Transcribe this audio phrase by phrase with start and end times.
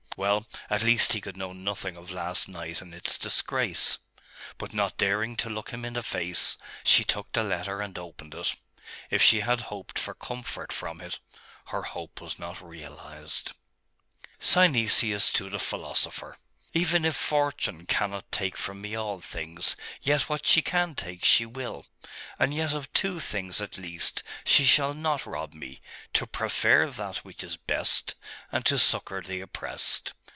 [0.17, 3.97] Well; at least he could know nothing of last night and its disgrace.
[4.57, 8.33] But not daring to look him in the face, she took the letter and opened
[8.35, 8.53] it....
[9.09, 11.19] If she had hoped for comfort from it,
[11.67, 13.53] her hope was not realised.
[14.39, 16.37] 'Synesius to the Philosopher:
[16.73, 21.45] 'Even if Fortune cannot take from me all things, yet what she can take she
[21.45, 21.85] will.
[22.39, 25.81] And yet of two things, at least, she shall not rob me
[26.13, 28.15] to prefer that which is best,
[28.53, 30.13] and to succour the oppressed.